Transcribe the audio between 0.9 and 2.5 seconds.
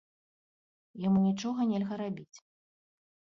Яму нічога нельга рабіць.